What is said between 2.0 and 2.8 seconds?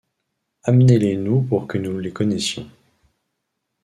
connaissions.